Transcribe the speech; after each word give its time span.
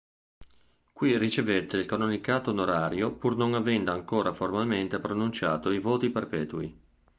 Qui 0.91 1.15
ricevette 1.15 1.77
il 1.77 1.85
canonicato 1.85 2.49
onorario 2.49 3.11
pur 3.13 3.37
non 3.37 3.53
avendo 3.53 3.91
ancora 3.91 4.33
formalmente 4.33 4.97
pronunciato 4.97 5.69
i 5.69 5.77
voti 5.77 6.09
perpetui. 6.09 6.79